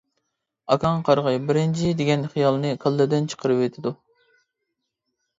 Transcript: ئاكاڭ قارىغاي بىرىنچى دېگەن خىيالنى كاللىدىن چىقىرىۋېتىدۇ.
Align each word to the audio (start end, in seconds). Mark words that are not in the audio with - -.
ئاكاڭ 0.75 1.01
قارىغاي 1.09 1.35
بىرىنچى 1.49 1.91
دېگەن 1.99 2.25
خىيالنى 2.31 2.71
كاللىدىن 2.85 3.27
چىقىرىۋېتىدۇ. 3.35 3.93